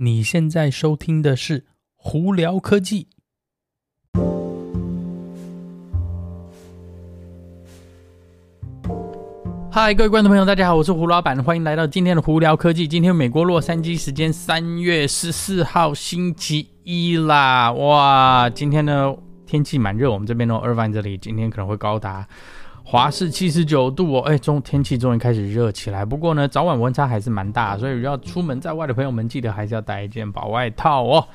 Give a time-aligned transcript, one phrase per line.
[0.00, 1.60] 你现在收听的是
[1.96, 3.08] 《胡聊科技》。
[9.68, 12.86] 嗨，各位观众朋友，大家好，我是胡老板，欢迎来到今天的《胡聊科技》。
[12.88, 19.12] 今天美国洛杉矶时间三月十四号星期一啦，哇，今天呢
[19.46, 22.24] 天气蛮热，我们这边呢二万这里今天可能会高达。
[22.90, 26.06] 华氏七十九度哦，哎，中天气终于开始热起来。
[26.06, 31.28] 不过呢，早晚温差还是蛮大，所以要出门在外的朋友们，记得还是要带一件薄外套哦。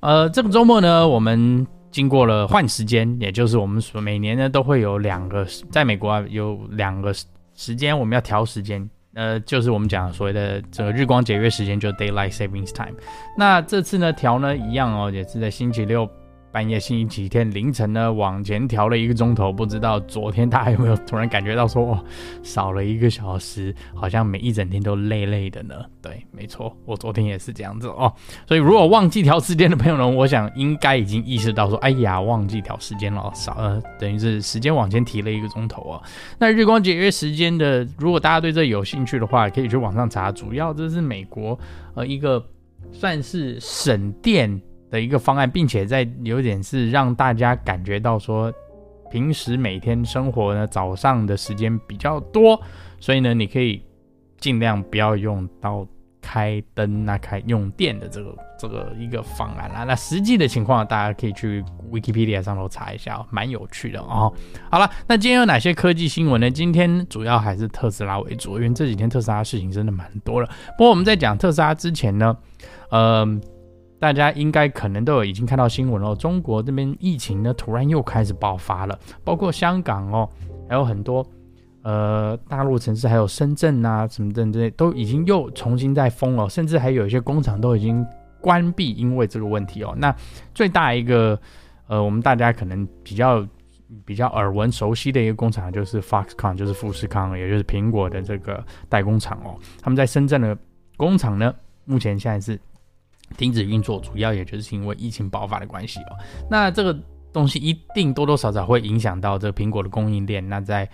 [0.00, 7.10] 呃，这个周末呢，我们经过了换时间，也就是我们说每年呢都会有两个，在美国啊有两个
[7.54, 12.98] 时间我们要调时间，呃，就是我们讲所谓的这个日光节约时间，就 Daylight Savings Time。
[13.34, 16.06] 那这次呢调呢一样哦，也是在星期六。
[16.52, 22.04] 半夜星期天凌晨呢，往前调了一个钟头，不知道昨天大家有没有突然感觉到说，哦，
[22.42, 25.74] 少了一个小时，好像每一整天都累累的呢？
[26.02, 28.12] 对，没错，我昨天也是这样子哦。
[28.46, 36.02] 所以如果忘记调时间的朋友呢，我想应该已经意识到说，哎呀，忘记调时间了，少呃，等于是时间往前提了一个钟头哦。
[36.38, 41.58] 那日光节约时间的，如果大家对这有兴趣的话，可以去网上查，主要这是美国
[41.94, 42.44] 呃一个
[42.92, 44.60] 算是省电。
[44.92, 48.52] 的一个方案，并且在有点是让大家感觉到说，
[49.10, 52.60] 平时每天生活呢，早上的时间比较多，
[53.00, 53.82] 所以呢，你可以
[54.36, 55.86] 尽量不要用到
[56.20, 59.84] 开灯那开用电的这个这个一个方案啦。
[59.84, 64.30] 那实际的情况，大家可以去 Wikipedia 上头查一下，蛮有趣的哦。
[64.70, 66.50] 好了，那今天有哪些科技新闻呢？
[66.50, 70.46] 今天主要还是特斯拉为主，因为这几天特斯拉事情真的蛮多了。
[70.76, 72.36] 不过我们在讲特斯拉之前呢，
[72.90, 73.40] 嗯、
[74.02, 80.28] 大家应该可能都有已经看到新闻了，中国这边疫情呢突然又开始爆发了，包括香港哦，
[80.68, 81.24] 还有很多
[81.82, 88.04] 呃大陆城市，还有深圳啊什么的这都已经又重新在封了，甚至还有一些工厂都已经
[88.40, 89.94] 关闭，因为这个问题哦。
[89.96, 90.12] 那
[90.52, 91.38] 最大一个
[91.86, 93.46] 呃，我们大家可能比较
[94.04, 99.54] 比较耳闻熟悉的一个工厂就是 Foxconn，就是富士康，也就是苹果的这个代工厂哦。
[99.80, 100.58] 他们在深圳的
[100.96, 101.54] 工厂呢，
[101.84, 102.58] 目前现在是。
[103.32, 106.16] 停止运作，主要也就是因为疫情爆发的关系哦。
[106.50, 106.96] 那这个
[107.32, 110.46] 东西一定多多少少会影响到这个苹果的供应链。
[110.48, 110.88] 那在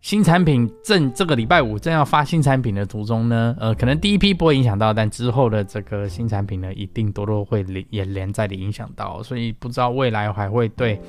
[0.00, 9.22] 新产品正这个礼拜五正要发新产品的途中呢，呃，可能第一批不会影响到，但之后的这个新产品呢，一定多多会连也连在的影响到。
[9.22, 11.00] 所以不知道未来还会对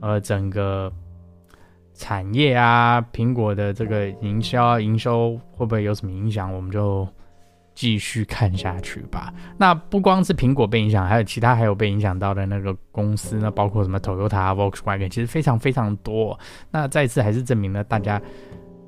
[0.00, 0.92] 呃整个
[1.94, 6.52] 产业啊，苹果的这个营销营收会不会有什么影响？
[6.54, 7.08] 我们就。
[7.76, 9.32] 继续看下去吧。
[9.58, 16.36] 那不光是苹果被影响，还有其他还有被影响到的那个公司呢，包括什么 Toyota、Volkswagen，其实非常非常多。
[16.70, 18.20] 那再次还是证明了大家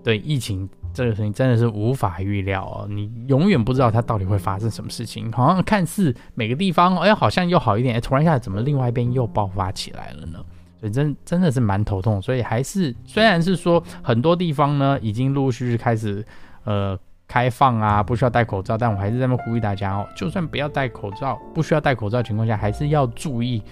[0.02, 2.86] 对疫情这个事情真的是无法预料哦。
[2.88, 5.30] 你永远不知道它到底会发生什么事情。
[5.30, 10.42] 好像看似每个地方哎好像又好一点，哎突然一下怎么另外一边又爆发起来了呢？
[10.80, 12.22] 所以真真的是蛮头痛。
[12.22, 16.24] 所以还是虽然是说很多地方呢已经陆陆续续开始
[16.64, 16.98] 呃。
[17.28, 23.62] 开放啊，不需要戴口罩，但我还是在那呼吁大家哦，就算不要戴口罩，不需要戴口罩的情况下，还是要注意，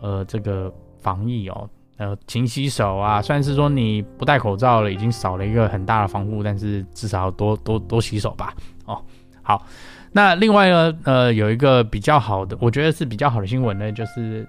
[0.00, 3.20] 呃，这个防疫哦，呃，勤洗手啊。
[3.20, 8.54] 虽然是说你不戴口罩了，已经少了一个很大的防护，但是至少多多多洗手吧。
[8.84, 9.02] 哦，
[9.42, 9.66] 好，
[10.12, 14.46] 那另外呢，呃，有一个比较好的，我觉得是比较好的新闻呢，就是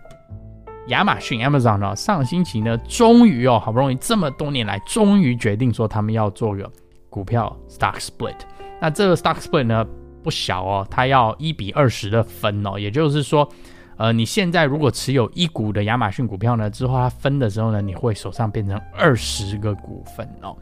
[0.89, 6.71] 亚马逊 Amazon 呢，上星期呢，终于哦，好不容易这么多年来，终于决定说他们要做个。
[7.13, 8.33] 股票 stock split，
[8.81, 9.85] 那这个 stock split 呢
[10.23, 13.47] 不小哦，它要一比二十的分哦，也就是说，
[13.97, 20.57] 呃，你现在如果持有一股的亚马逊股票呢，之后它分的时候呢，你会手上变成二十个股份哦。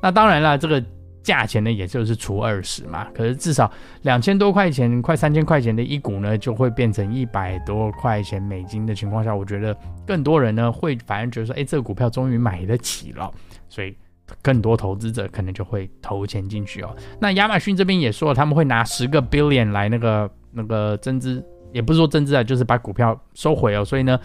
[0.00, 0.80] 那当然了，这个
[1.24, 3.08] 价钱呢，也就是除二十嘛。
[3.12, 3.68] 可是至少
[4.02, 9.76] 两千多块钱，快三千块钱的一股呢，就会变成一百多块钱美金的情况下，我觉得
[10.06, 13.28] 更多人呢会反而觉得说，哎，这个股票终于买得起了，
[13.68, 13.96] 所以。
[14.42, 16.94] 更多投资者可能就会投钱进去哦。
[17.20, 23.84] 那亚马逊这边也说了，他们会拿十个 billion 来那个那个增资，也不是说增资啊，就是把股票收回哦。
[23.84, 24.18] 所以呢，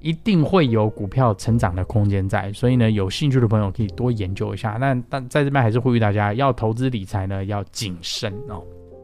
[0.00, 2.52] 一定会有股票成长的空间在。
[2.52, 4.76] 所以呢，有兴趣的朋友可以多研究一下。
[4.80, 8.62] 那但在这边还是呼吁大家，要投资理财呢要谨慎哦，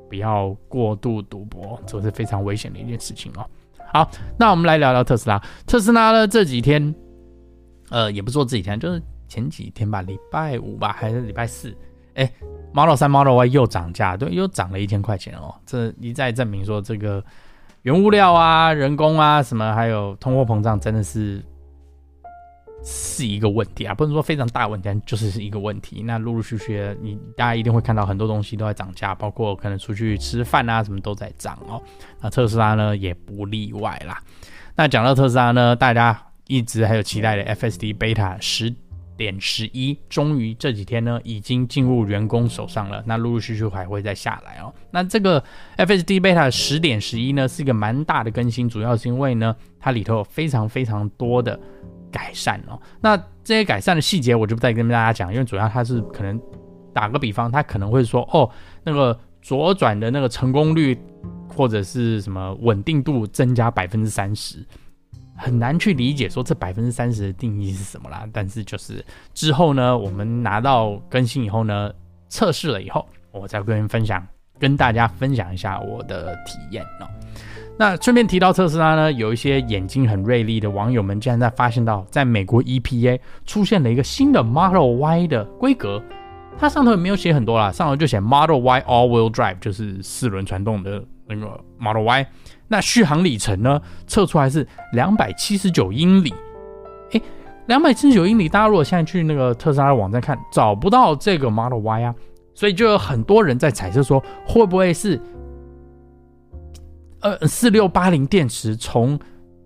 [0.09, 3.45] 不要过度赌博，这是非常危险的一件事情哦。
[3.93, 4.09] 好，
[4.39, 5.43] 那我们来聊聊特斯拉。
[5.67, 6.95] 特斯拉呢这几天，
[7.91, 9.03] 呃，也不是说这几天，就是。
[9.29, 11.77] 前几天吧，礼拜五吧，还是礼拜四？
[12.15, 12.29] 哎
[12.73, 15.55] ，Model 3、Model Y 又涨价，对，又涨了一千块钱哦。
[15.65, 17.25] 这一再证明说，这个
[17.83, 21.41] 原物料啊、人工啊什么，还有通货膨胀，真的是
[22.83, 26.03] 是一个问题啊，不能说非常大问题，但就是是一个问题。
[26.03, 31.81] 那陆陆续续，你大家一定会看到很多东西都在涨价，包括可能出去吃饭啊，什么都在涨哦。
[32.21, 34.21] 那特斯拉呢，也不例外啦。
[34.75, 38.75] 那讲到特斯拉呢，大家一直还有期待的 FSD Beta 十
[39.19, 43.05] 点十一，终于这几天呢，已经进入员工手上了。
[43.07, 44.73] 那陆陆续续还会再下来哦。
[44.91, 45.45] 那这个
[45.77, 51.61] FSD Beta 十点十一呢，是一个蛮大的更新，主要是因为呢，它里头有非常非常多的。
[52.11, 56.41] 改善哦，那这些改善的细节我就不再跟大家讲，因为主要它是可能
[56.91, 58.49] 打个比方，它可能会说哦，
[58.83, 60.99] 那个左转的那个成功率
[61.55, 64.67] 或者是什么稳定度增加百分之三十，
[65.39, 68.29] 很难去理解说这百分之三十的定义是什么啦。
[68.33, 69.03] 但是就是
[69.33, 71.91] 之后呢，我们拿到更新以后呢，
[72.29, 74.27] 测试了以后，我再跟分享，
[74.59, 77.09] 跟大家分享一下我的体验哦。
[77.81, 86.03] 那顺便提到特斯拉呢，有一些眼睛很锐利的网友们竟然在发现到，在美国 EPA 出现了一个新的 Model Y 的规格，
[86.59, 92.27] 它上头也没有写很多啦，上头就写 Model Y All-Wheel Drive，就是四轮传动的那个 Model Y。
[92.67, 96.35] 那续航里程呢，测出来是两百七十九英里。
[97.13, 97.23] 诶，
[97.67, 102.15] 两百七十九英里，大家如果现在去那个特斯拉的网站看，找不到这个 Model Y 啊，
[102.55, 105.21] 所以就有很多人在猜测说，会不会是？
[107.21, 109.19] 呃，四六八零电池从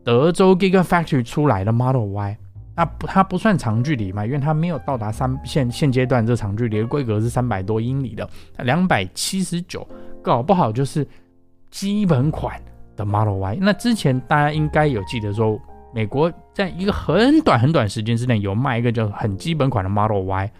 [0.02, 2.38] 德州 Gigafactory 出来的 Model Y，
[2.74, 8.26] 那不，它不算长距离嘛，因为它没有到达三现现阶段这长距离的规格是三百多英里的，
[8.60, 9.86] 两百七十九，
[10.22, 11.06] 搞不好就是
[11.72, 12.62] 基本款
[12.94, 13.58] 的 Model Y。
[13.60, 15.60] 那之前大家应该有记得说，
[15.92, 20.52] 美国在一个很短很短时间之内有卖一个叫很基本款的 Model Y。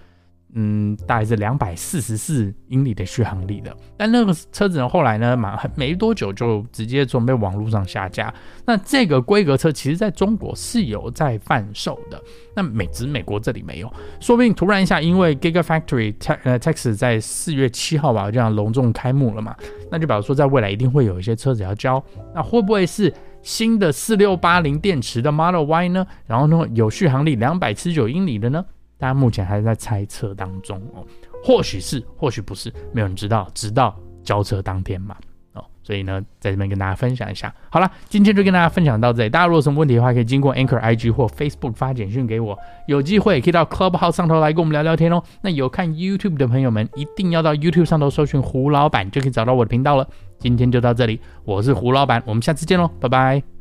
[0.55, 8.33] 嗯，大概是两百四十四英里的续航力的，但那个车子呢，后来呢，马没多久就直接准备网络上下架。
[8.67, 12.23] 那这个规格车其实在中国是有在贩售的，
[12.55, 13.91] 那美只美国这里没有，
[14.21, 19.57] 说不定突然一下，因为 Gigafactory Tex 在四月七号吧，这样隆重开幕了嘛，
[19.91, 22.03] 那就表示说在未来一定会有一些车子要交，
[22.35, 23.11] 那会不会是
[23.43, 26.07] 新的四六八零电池的 Model Y 呢？
[26.27, 28.63] 然后呢，有续航力两百七十九英里的呢？
[29.03, 31.05] 大家目前还是在猜测当中哦，
[31.43, 35.17] 或许是，或许不是，没有人知道，直到交车当天嘛
[35.55, 35.65] 哦。
[35.83, 37.53] 所以呢，在这边跟大家分享一下。
[37.69, 39.29] 好了，今天就跟大家分享到这里。
[39.29, 42.57] 大家如果有什么问题的话，可以经过 Anchor IG 或 Facebook 发简讯给我。
[42.87, 45.21] 有机会可以到 Clubhouse 上头来跟我们聊聊天哦。
[45.43, 50.07] 那有看 YouTube 的朋友们，一定要到 YouTube 上头搜寻胡老板，就可以找到我的频道了。
[50.39, 53.52] 今天就到这里，我是胡老板，我们下次见喽，拜拜。